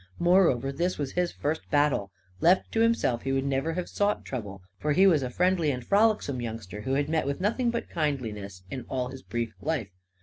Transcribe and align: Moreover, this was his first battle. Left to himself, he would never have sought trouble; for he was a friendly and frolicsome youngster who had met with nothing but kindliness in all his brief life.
Moreover, 0.17 0.71
this 0.71 0.97
was 0.97 1.11
his 1.11 1.31
first 1.31 1.69
battle. 1.69 2.09
Left 2.39 2.71
to 2.71 2.79
himself, 2.79 3.21
he 3.21 3.31
would 3.31 3.45
never 3.45 3.73
have 3.73 3.87
sought 3.87 4.25
trouble; 4.25 4.63
for 4.79 4.93
he 4.93 5.05
was 5.05 5.21
a 5.21 5.29
friendly 5.29 5.69
and 5.69 5.85
frolicsome 5.85 6.41
youngster 6.41 6.81
who 6.81 6.95
had 6.95 7.07
met 7.07 7.27
with 7.27 7.39
nothing 7.39 7.69
but 7.69 7.87
kindliness 7.87 8.63
in 8.71 8.83
all 8.89 9.09
his 9.09 9.21
brief 9.21 9.53
life. 9.61 9.89